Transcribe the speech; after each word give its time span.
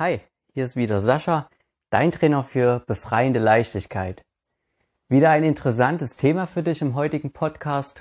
Hi, 0.00 0.18
hier 0.54 0.64
ist 0.64 0.76
wieder 0.76 1.02
Sascha, 1.02 1.46
dein 1.90 2.10
Trainer 2.10 2.42
für 2.42 2.82
befreiende 2.86 3.38
Leichtigkeit. 3.38 4.22
Wieder 5.10 5.28
ein 5.28 5.44
interessantes 5.44 6.16
Thema 6.16 6.46
für 6.46 6.62
dich 6.62 6.80
im 6.80 6.94
heutigen 6.94 7.32
Podcast. 7.32 8.00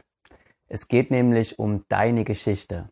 Es 0.67 0.87
geht 0.87 1.11
nämlich 1.11 1.59
um 1.59 1.83
deine 1.89 2.23
Geschichte. 2.23 2.87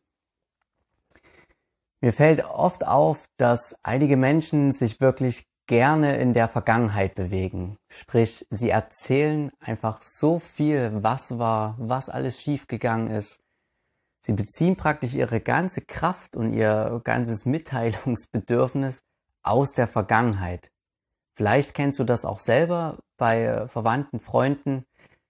Mir 2.01 2.11
fällt 2.11 2.43
oft 2.43 2.85
auf, 2.85 3.29
dass 3.37 3.77
einige 3.81 4.17
Menschen 4.17 4.73
sich 4.73 4.99
wirklich 4.99 5.45
gerne 5.67 6.17
in 6.17 6.33
der 6.33 6.49
Vergangenheit 6.49 7.15
bewegen. 7.15 7.77
Sprich, 7.89 8.45
sie 8.49 8.71
erzählen 8.71 9.51
einfach 9.61 10.01
so 10.01 10.37
viel, 10.37 10.91
was 11.01 11.39
war, 11.39 11.75
was 11.79 12.09
alles 12.09 12.41
schiefgegangen 12.41 13.09
ist. 13.09 13.39
Sie 14.27 14.33
beziehen 14.33 14.75
praktisch 14.75 15.13
ihre 15.13 15.39
ganze 15.39 15.79
Kraft 15.79 16.35
und 16.35 16.51
ihr 16.51 16.99
ganzes 17.05 17.45
Mitteilungsbedürfnis 17.45 19.01
aus 19.41 19.71
der 19.71 19.87
Vergangenheit. 19.87 20.69
Vielleicht 21.37 21.73
kennst 21.73 21.97
du 21.97 22.03
das 22.03 22.25
auch 22.25 22.39
selber 22.39 22.97
bei 23.15 23.69
Verwandten, 23.69 24.19
Freunden. 24.19 24.83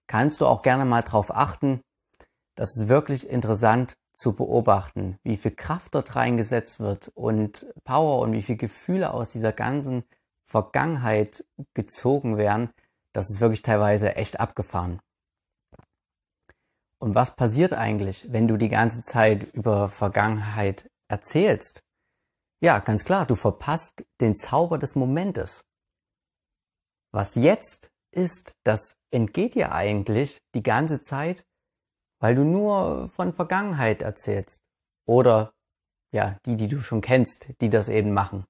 Kannst 0.08 0.42
du 0.42 0.48
auch 0.48 0.64
gerne 0.64 0.84
mal 0.84 1.04
darauf 1.04 1.30
achten. 1.30 1.82
Das 2.56 2.76
ist 2.76 2.88
wirklich 2.88 3.30
interessant 3.30 3.94
zu 4.16 4.34
beobachten, 4.34 5.20
wie 5.22 5.38
viel 5.38 5.52
Kraft 5.52 5.94
dort 5.94 6.16
reingesetzt 6.16 6.80
wird 6.80 7.12
und 7.14 7.68
Power 7.84 8.18
und 8.22 8.34
wie 8.34 8.42
viel 8.42 8.58
Gefühle 8.58 9.14
aus 9.14 9.30
dieser 9.30 9.54
ganzen 9.54 10.06
Vergangenheit 10.44 11.46
gezogen 11.76 12.38
werden. 12.38 12.72
Das 13.14 13.30
ist 13.30 13.42
wirklich 13.42 13.62
teilweise 13.62 14.16
echt 14.16 14.40
abgefahren. 14.40 15.02
Und 17.00 17.14
was 17.16 17.36
passiert 17.36 17.74
eigentlich, 17.74 18.32
wenn 18.32 18.48
du 18.48 18.58
die 18.58 18.70
ganze 18.70 19.04
Zeit 19.04 19.44
über 19.54 19.90
Vergangenheit 19.90 20.90
erzählst? 21.10 21.84
Ja, 22.60 22.80
ganz 22.80 23.06
klar, 23.06 23.26
du 23.28 23.36
verpasst 23.36 24.04
den 24.20 24.36
Zauber 24.36 24.80
des 24.80 24.96
Momentes. 24.96 25.64
Was 27.14 27.36
jetzt 27.36 27.92
ist, 28.12 28.56
das 28.64 28.98
entgeht 29.12 29.54
dir 29.54 29.72
eigentlich 29.72 30.40
die 30.56 30.64
ganze 30.64 31.02
Zeit, 31.02 31.46
weil 32.20 32.34
du 32.34 32.44
nur 32.44 33.10
von 33.10 33.34
Vergangenheit 33.34 34.02
erzählst. 34.02 34.62
Oder 35.06 35.54
ja, 36.12 36.38
die, 36.46 36.56
die 36.56 36.68
du 36.68 36.82
schon 36.82 37.02
kennst, 37.02 37.48
die 37.62 37.70
das 37.70 37.90
eben 37.90 38.12
machen. 38.14 38.46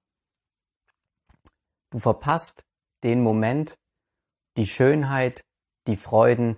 Du 1.92 2.00
verpasst 2.00 2.64
den 3.04 3.22
Moment, 3.22 3.78
die 4.58 4.68
Schönheit, 4.68 5.44
die 5.88 5.98
Freuden, 5.98 6.58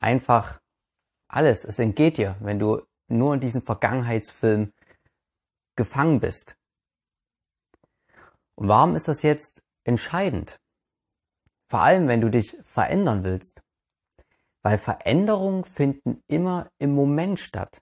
einfach 0.00 0.60
alles. 1.28 1.64
Es 1.64 1.78
entgeht 1.78 2.18
dir, 2.18 2.36
wenn 2.40 2.58
du 2.58 2.82
nur 3.08 3.34
in 3.34 3.40
diesem 3.40 3.62
Vergangenheitsfilm 3.62 4.72
gefangen 5.76 6.20
bist. 6.20 6.56
Und 8.54 8.68
warum 8.68 8.96
ist 8.96 9.08
das 9.08 9.22
jetzt 9.22 9.62
entscheidend? 9.84 10.58
Vor 11.68 11.80
allem, 11.80 12.08
wenn 12.08 12.20
du 12.20 12.30
dich 12.30 12.56
verändern 12.64 13.24
willst. 13.24 13.62
Weil 14.62 14.78
Veränderungen 14.78 15.64
finden 15.64 16.22
immer 16.26 16.70
im 16.78 16.94
Moment 16.94 17.38
statt. 17.38 17.80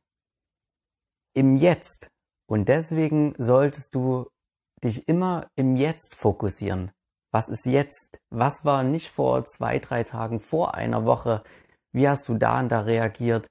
Im 1.34 1.56
Jetzt. 1.56 2.11
Und 2.47 2.69
deswegen 2.69 3.34
solltest 3.39 3.95
du 3.95 4.28
dich 4.83 5.09
immer 5.09 5.48
im 5.56 5.77
Jetzt 5.77 6.15
fokussieren. 6.15 6.92
Was 7.33 7.48
ist 7.48 7.67
jetzt? 7.67 8.20
Was 8.31 8.65
war 8.65 8.84
nicht 8.84 9.11
vor 9.11 9.45
zwei, 9.47 9.78
drei 9.78 10.05
Tagen, 10.05 10.41
vor 10.41 10.75
einer 10.75 11.05
Woche? 11.05 11.42
Wie 11.95 12.09
hast 12.09 12.28
du 12.28 12.34
da 12.34 12.59
und 12.59 12.70
da 12.70 12.81
reagiert 12.81 13.48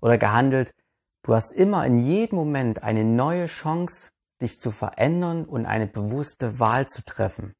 oder 0.00 0.16
gehandelt? 0.16 0.74
Du 1.22 1.34
hast 1.34 1.52
immer 1.52 1.86
in 1.86 1.98
jedem 1.98 2.36
Moment 2.36 2.82
eine 2.82 3.04
neue 3.04 3.46
Chance, 3.46 4.10
dich 4.40 4.58
zu 4.58 4.70
verändern 4.70 5.44
und 5.44 5.66
eine 5.66 5.86
bewusste 5.86 6.58
Wahl 6.58 6.88
zu 6.88 7.04
treffen, 7.04 7.52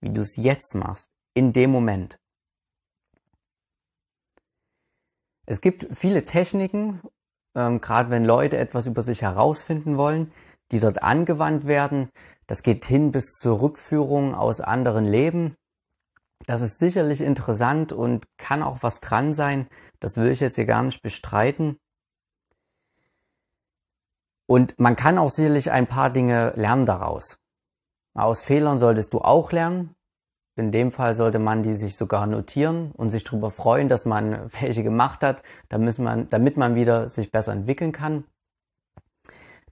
wie 0.00 0.10
du 0.10 0.20
es 0.20 0.36
jetzt 0.36 0.74
machst, 0.74 1.08
in 1.34 1.54
dem 1.54 1.70
Moment. 1.70 2.18
Es 5.46 5.62
gibt 5.62 5.88
viele 5.96 6.26
Techniken, 6.26 7.00
ähm, 7.56 7.80
gerade 7.80 8.10
wenn 8.10 8.24
Leute 8.24 8.58
etwas 8.58 8.86
über 8.86 9.02
sich 9.02 9.22
herausfinden 9.22 9.96
wollen, 9.96 10.30
die 10.72 10.78
dort 10.78 11.02
angewandt 11.02 11.66
werden. 11.66 12.10
Das 12.46 12.62
geht 12.62 12.84
hin 12.84 13.12
bis 13.12 13.32
zur 13.32 13.60
Rückführung 13.62 14.34
aus 14.34 14.60
anderen 14.60 15.06
Leben. 15.06 15.56
Das 16.46 16.62
ist 16.62 16.78
sicherlich 16.78 17.20
interessant 17.20 17.92
und 17.92 18.26
kann 18.38 18.62
auch 18.62 18.82
was 18.82 19.00
dran 19.00 19.34
sein. 19.34 19.68
Das 20.00 20.16
will 20.16 20.30
ich 20.30 20.40
jetzt 20.40 20.56
hier 20.56 20.66
gar 20.66 20.82
nicht 20.82 21.02
bestreiten. 21.02 21.78
Und 24.46 24.78
man 24.80 24.96
kann 24.96 25.18
auch 25.18 25.30
sicherlich 25.30 25.70
ein 25.70 25.86
paar 25.86 26.10
Dinge 26.10 26.52
lernen 26.56 26.86
daraus. 26.86 27.38
Aus 28.14 28.42
Fehlern 28.42 28.78
solltest 28.78 29.12
du 29.12 29.20
auch 29.20 29.52
lernen. 29.52 29.94
In 30.56 30.72
dem 30.72 30.90
Fall 30.90 31.14
sollte 31.14 31.38
man 31.38 31.62
die 31.62 31.74
sich 31.74 31.96
sogar 31.96 32.26
notieren 32.26 32.90
und 32.92 33.10
sich 33.10 33.22
darüber 33.22 33.50
freuen, 33.50 33.88
dass 33.88 34.04
man 34.04 34.50
welche 34.60 34.82
gemacht 34.82 35.22
hat, 35.22 35.42
damit 35.68 35.98
man, 35.98 36.28
damit 36.30 36.56
man 36.56 36.74
wieder 36.74 37.08
sich 37.08 37.30
besser 37.30 37.52
entwickeln 37.52 37.92
kann. 37.92 38.24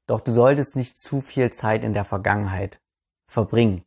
Doch 0.07 0.21
du 0.21 0.33
solltest 0.33 0.77
nicht 0.77 0.99
zu 0.99 1.21
viel 1.21 1.51
Zeit 1.51 1.85
in 1.85 1.93
der 1.93 2.05
Vergangenheit 2.05 2.81
verbringen. 3.27 3.83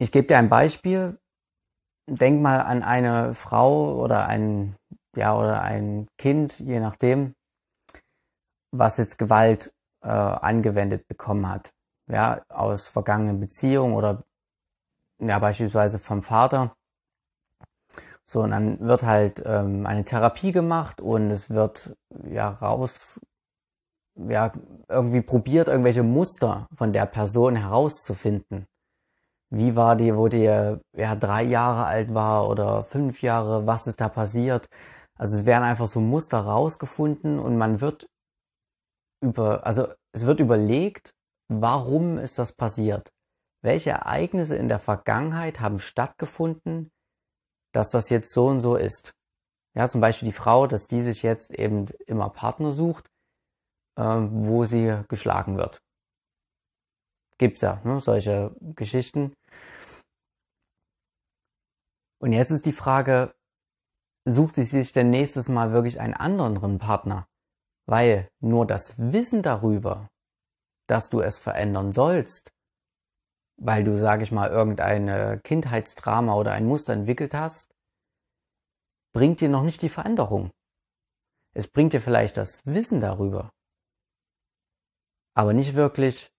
Ich 0.00 0.12
gebe 0.12 0.26
dir 0.26 0.38
ein 0.38 0.48
Beispiel. 0.48 1.18
Denk 2.08 2.40
mal 2.40 2.62
an 2.62 2.82
eine 2.82 3.34
Frau 3.34 4.00
oder 4.00 4.26
ein, 4.26 4.74
ja, 5.14 5.36
oder 5.36 5.60
ein 5.60 6.08
Kind, 6.16 6.58
je 6.58 6.80
nachdem, 6.80 7.34
was 8.72 8.96
jetzt 8.96 9.18
Gewalt 9.18 9.74
äh, 10.02 10.08
angewendet 10.08 11.06
bekommen 11.06 11.46
hat. 11.46 11.74
Ja, 12.10 12.42
aus 12.48 12.88
vergangenen 12.88 13.40
Beziehungen 13.40 13.94
oder 13.94 14.24
ja, 15.20 15.38
beispielsweise 15.38 15.98
vom 15.98 16.22
Vater. 16.22 16.74
So, 18.24 18.40
und 18.40 18.52
dann 18.52 18.80
wird 18.80 19.02
halt 19.02 19.42
ähm, 19.44 19.84
eine 19.84 20.06
Therapie 20.06 20.52
gemacht 20.52 21.02
und 21.02 21.30
es 21.30 21.50
wird 21.50 21.94
ja 22.24 22.48
raus, 22.48 23.20
ja, 24.16 24.50
irgendwie 24.88 25.20
probiert, 25.20 25.68
irgendwelche 25.68 26.02
Muster 26.02 26.68
von 26.74 26.94
der 26.94 27.04
Person 27.04 27.56
herauszufinden. 27.56 28.66
Wie 29.52 29.74
war 29.74 29.96
die, 29.96 30.16
wo 30.16 30.28
die 30.28 30.44
ja 30.44 30.78
drei 31.16 31.42
Jahre 31.42 31.84
alt 31.86 32.14
war 32.14 32.48
oder 32.48 32.84
fünf 32.84 33.20
Jahre, 33.22 33.66
was 33.66 33.86
ist 33.86 34.00
da 34.00 34.08
passiert? 34.08 34.68
Also 35.18 35.36
es 35.36 35.44
werden 35.44 35.64
einfach 35.64 35.88
so 35.88 36.00
Muster 36.00 36.38
rausgefunden 36.38 37.38
und 37.38 37.58
man 37.58 37.80
wird 37.80 38.06
über, 39.20 39.66
also 39.66 39.88
es 40.12 40.24
wird 40.24 40.40
überlegt, 40.40 41.14
warum 41.48 42.18
ist 42.18 42.38
das 42.38 42.52
passiert? 42.52 43.10
Welche 43.62 43.90
Ereignisse 43.90 44.56
in 44.56 44.68
der 44.68 44.78
Vergangenheit 44.78 45.60
haben 45.60 45.78
stattgefunden, 45.78 46.90
dass 47.72 47.90
das 47.90 48.08
jetzt 48.08 48.32
so 48.32 48.46
und 48.46 48.60
so 48.60 48.76
ist. 48.76 49.12
Ja, 49.74 49.88
zum 49.88 50.00
Beispiel 50.00 50.26
die 50.26 50.32
Frau, 50.32 50.66
dass 50.66 50.86
die 50.86 51.02
sich 51.02 51.22
jetzt 51.22 51.50
eben 51.50 51.86
immer 52.06 52.30
Partner 52.30 52.72
sucht, 52.72 53.08
äh, 53.96 54.02
wo 54.02 54.64
sie 54.64 55.02
geschlagen 55.08 55.56
wird. 55.56 55.82
Gibt's 57.40 57.62
ja, 57.62 57.80
ne, 57.84 57.98
solche 58.00 58.54
Geschichten. 58.60 59.32
Und 62.22 62.34
jetzt 62.34 62.50
ist 62.50 62.66
die 62.66 62.72
Frage, 62.72 63.34
sucht 64.28 64.56
sie 64.56 64.64
sich 64.64 64.92
denn 64.92 65.08
nächstes 65.08 65.48
Mal 65.48 65.72
wirklich 65.72 66.00
einen 66.00 66.12
anderen 66.12 66.76
Partner? 66.78 67.26
Weil 67.88 68.28
nur 68.40 68.66
das 68.66 68.98
Wissen 68.98 69.42
darüber, 69.42 70.10
dass 70.86 71.08
du 71.08 71.22
es 71.22 71.38
verändern 71.38 71.92
sollst, 71.92 72.50
weil 73.58 73.84
du, 73.84 73.96
sag 73.96 74.20
ich 74.20 74.32
mal, 74.32 74.50
irgendein 74.50 75.40
Kindheitsdrama 75.42 76.34
oder 76.34 76.52
ein 76.52 76.66
Muster 76.66 76.92
entwickelt 76.92 77.32
hast, 77.32 77.74
bringt 79.14 79.40
dir 79.40 79.48
noch 79.48 79.62
nicht 79.62 79.80
die 79.80 79.88
Veränderung. 79.88 80.50
Es 81.54 81.68
bringt 81.68 81.94
dir 81.94 82.02
vielleicht 82.02 82.36
das 82.36 82.60
Wissen 82.66 83.00
darüber, 83.00 83.48
aber 85.34 85.54
nicht 85.54 85.74
wirklich 85.74 86.30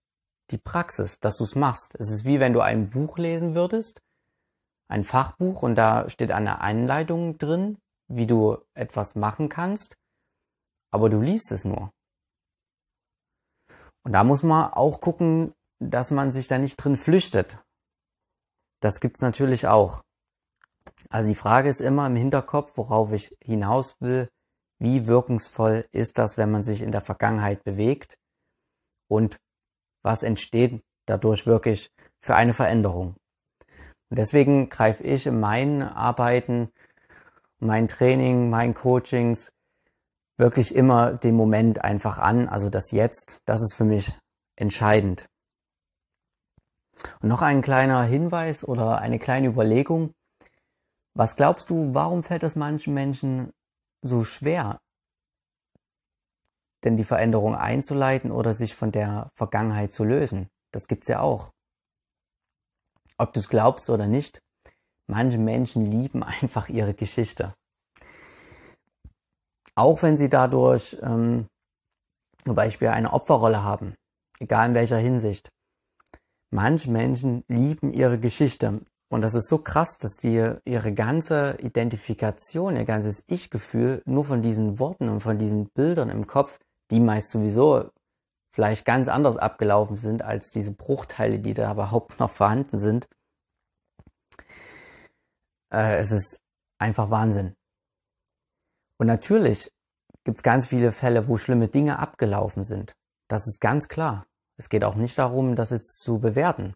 die 0.52 0.58
Praxis, 0.58 1.18
dass 1.18 1.36
du 1.36 1.44
es 1.44 1.54
machst. 1.54 1.94
Es 1.98 2.10
ist 2.10 2.24
wie 2.24 2.40
wenn 2.40 2.52
du 2.52 2.60
ein 2.60 2.90
Buch 2.90 3.18
lesen 3.18 3.54
würdest, 3.54 4.02
ein 4.88 5.04
Fachbuch 5.04 5.62
und 5.62 5.74
da 5.74 6.08
steht 6.08 6.30
eine 6.30 6.60
Anleitung 6.60 7.38
drin, 7.38 7.78
wie 8.08 8.26
du 8.26 8.58
etwas 8.74 9.14
machen 9.14 9.48
kannst, 9.48 9.96
aber 10.92 11.08
du 11.08 11.20
liest 11.20 11.50
es 11.50 11.64
nur. 11.64 11.90
Und 14.04 14.12
da 14.12 14.24
muss 14.24 14.42
man 14.42 14.72
auch 14.72 15.00
gucken, 15.00 15.54
dass 15.78 16.10
man 16.10 16.32
sich 16.32 16.48
da 16.48 16.58
nicht 16.58 16.76
drin 16.76 16.96
flüchtet. 16.96 17.58
Das 18.80 19.00
gibt's 19.00 19.22
natürlich 19.22 19.66
auch. 19.66 20.02
Also 21.08 21.28
die 21.28 21.36
Frage 21.36 21.68
ist 21.68 21.80
immer 21.80 22.06
im 22.06 22.16
Hinterkopf, 22.16 22.76
worauf 22.76 23.12
ich 23.12 23.36
hinaus 23.40 24.00
will, 24.00 24.28
wie 24.78 25.06
wirkungsvoll 25.06 25.86
ist 25.92 26.18
das, 26.18 26.36
wenn 26.36 26.50
man 26.50 26.64
sich 26.64 26.82
in 26.82 26.90
der 26.90 27.00
Vergangenheit 27.00 27.62
bewegt 27.62 28.18
und 29.08 29.38
was 30.02 30.22
entsteht 30.22 30.82
dadurch 31.06 31.46
wirklich 31.46 31.90
für 32.20 32.34
eine 32.34 32.54
Veränderung. 32.54 33.16
Und 34.10 34.18
deswegen 34.18 34.68
greife 34.68 35.02
ich 35.04 35.26
in 35.26 35.40
meinen 35.40 35.82
Arbeiten, 35.82 36.70
mein 37.58 37.88
Training, 37.88 38.50
meinen 38.50 38.74
Coachings 38.74 39.52
wirklich 40.36 40.74
immer 40.74 41.12
den 41.12 41.36
Moment 41.36 41.82
einfach 41.82 42.18
an, 42.18 42.48
also 42.48 42.68
das 42.68 42.90
Jetzt, 42.90 43.40
das 43.46 43.62
ist 43.62 43.74
für 43.74 43.84
mich 43.84 44.12
entscheidend. 44.56 45.28
Und 47.20 47.28
noch 47.28 47.42
ein 47.42 47.62
kleiner 47.62 48.02
Hinweis 48.04 48.66
oder 48.66 48.98
eine 48.98 49.18
kleine 49.18 49.48
Überlegung. 49.48 50.12
Was 51.14 51.36
glaubst 51.36 51.70
du, 51.70 51.94
warum 51.94 52.22
fällt 52.22 52.42
es 52.42 52.56
manchen 52.56 52.94
Menschen 52.94 53.52
so 54.02 54.24
schwer, 54.24 54.80
denn 56.84 56.96
die 56.96 57.04
Veränderung 57.04 57.54
einzuleiten 57.54 58.30
oder 58.30 58.54
sich 58.54 58.74
von 58.74 58.92
der 58.92 59.30
Vergangenheit 59.34 59.92
zu 59.92 60.04
lösen? 60.04 60.48
Das 60.72 60.88
gibt's 60.88 61.08
ja 61.08 61.20
auch. 61.20 61.50
Ob 63.18 63.32
du 63.32 63.40
es 63.40 63.48
glaubst 63.48 63.90
oder 63.90 64.06
nicht, 64.06 64.40
manche 65.08 65.38
Menschen 65.38 65.90
lieben 65.90 66.22
einfach 66.40 66.68
ihre 66.68 66.94
Geschichte. 66.94 67.54
Auch 69.74 70.02
wenn 70.02 70.16
sie 70.16 70.28
dadurch 70.28 70.98
ähm, 71.02 71.46
zum 72.44 72.54
Beispiel 72.54 72.88
eine 72.88 73.12
Opferrolle 73.12 73.62
haben, 73.62 73.94
egal 74.40 74.68
in 74.68 74.74
welcher 74.74 74.98
Hinsicht. 74.98 75.48
Manche 76.50 76.90
Menschen 76.90 77.44
lieben 77.48 77.92
ihre 77.92 78.18
Geschichte 78.18 78.82
und 79.12 79.20
das 79.20 79.34
ist 79.34 79.48
so 79.48 79.58
krass, 79.58 79.98
dass 79.98 80.16
die 80.16 80.54
ihre 80.64 80.94
ganze 80.94 81.58
Identifikation, 81.60 82.76
ihr 82.76 82.86
ganzes 82.86 83.22
Ich-Gefühl 83.26 84.00
nur 84.06 84.24
von 84.24 84.40
diesen 84.40 84.78
Worten 84.78 85.10
und 85.10 85.20
von 85.20 85.38
diesen 85.38 85.68
Bildern 85.74 86.08
im 86.08 86.26
Kopf, 86.26 86.58
die 86.92 87.00
meist 87.00 87.30
sowieso 87.30 87.90
vielleicht 88.54 88.84
ganz 88.84 89.08
anders 89.08 89.38
abgelaufen 89.38 89.96
sind 89.96 90.22
als 90.22 90.50
diese 90.50 90.72
Bruchteile, 90.72 91.38
die 91.38 91.54
da 91.54 91.72
überhaupt 91.72 92.20
noch 92.20 92.30
vorhanden 92.30 92.78
sind. 92.78 93.08
Äh, 95.72 95.96
es 95.96 96.12
ist 96.12 96.40
einfach 96.78 97.10
Wahnsinn. 97.10 97.56
Und 98.98 99.06
natürlich 99.06 99.72
gibt 100.24 100.38
es 100.38 100.42
ganz 100.42 100.66
viele 100.66 100.92
Fälle, 100.92 101.26
wo 101.26 101.38
schlimme 101.38 101.68
Dinge 101.68 101.98
abgelaufen 101.98 102.62
sind. 102.62 102.92
Das 103.28 103.46
ist 103.48 103.60
ganz 103.60 103.88
klar. 103.88 104.26
Es 104.58 104.68
geht 104.68 104.84
auch 104.84 104.94
nicht 104.94 105.18
darum, 105.18 105.56
das 105.56 105.70
jetzt 105.70 106.00
zu 106.00 106.18
bewerten. 106.20 106.74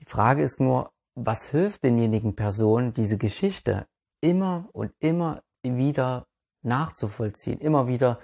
Die 0.00 0.06
Frage 0.06 0.42
ist 0.42 0.60
nur, 0.60 0.92
was 1.14 1.48
hilft 1.48 1.82
denjenigen 1.82 2.36
Personen, 2.36 2.94
diese 2.94 3.18
Geschichte 3.18 3.86
immer 4.20 4.68
und 4.72 4.92
immer 5.00 5.42
wieder 5.62 6.26
nachzuvollziehen, 6.62 7.58
immer 7.58 7.88
wieder 7.88 8.18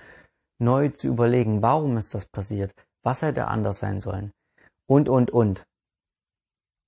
neu 0.58 0.88
zu 0.88 1.08
überlegen, 1.08 1.62
warum 1.62 1.96
ist 1.96 2.14
das 2.14 2.26
passiert, 2.26 2.75
was 3.02 3.22
hätte 3.22 3.46
anders 3.46 3.78
sein 3.78 4.00
sollen 4.00 4.32
und, 4.87 5.08
und, 5.08 5.31
und. 5.31 5.66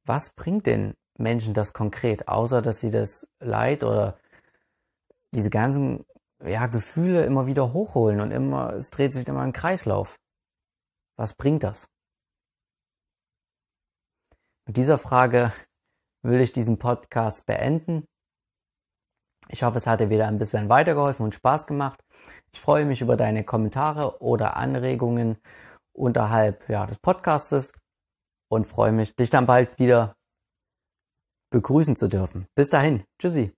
Was 0.07 0.33
bringt 0.35 0.67
den 0.67 0.95
Menschen 1.19 1.55
das 1.55 1.73
konkret, 1.73 2.29
außer 2.29 2.63
dass 2.63 2.81
sie 2.81 2.91
das 2.91 3.29
Leid 3.41 3.85
oder 3.85 4.19
diese 5.35 5.51
ganzen 5.51 6.05
ja, 6.43 6.67
Gefühle 6.67 7.25
immer 7.25 7.47
wieder 7.47 7.73
hochholen 7.73 8.21
und 8.21 8.31
immer, 8.31 8.73
es 8.73 8.91
dreht 8.91 9.13
sich 9.13 9.29
immer 9.29 9.45
im 9.45 9.53
Kreislauf. 9.53 10.19
Was 11.17 11.35
bringt 11.35 11.63
das? 11.63 11.89
Mit 14.67 14.77
dieser 14.77 14.99
Frage 14.99 15.53
will 16.23 16.41
ich 16.41 16.53
diesen 16.53 16.79
Podcast 16.79 17.47
beenden. 17.47 18.07
Ich 19.53 19.65
hoffe, 19.65 19.79
es 19.79 19.87
hat 19.87 20.01
dir 20.01 20.11
wieder 20.11 20.29
ein 20.29 20.39
bisschen 20.39 20.69
weitergeholfen 20.69 21.25
und 21.25 21.35
Spaß 21.35 21.67
gemacht. 21.67 22.01
Ich 22.53 22.61
freue 22.61 22.85
mich 22.85 23.01
über 23.01 23.17
deine 23.17 23.43
Kommentare 23.45 24.21
oder 24.23 24.57
Anregungen 24.57 25.39
unterhalb 25.93 26.69
ja, 26.69 26.87
des 26.87 26.99
Podcastes 26.99 27.73
und 28.49 28.67
freue 28.67 28.93
mich, 28.93 29.17
dich 29.17 29.31
dann 29.31 29.47
bald 29.47 29.79
wieder 29.79 30.15
begrüßen 31.51 31.97
zu 31.97 32.09
dürfen. 32.09 32.47
Bis 32.55 32.71
dahin, 32.71 33.05
tschüssi. 33.19 33.53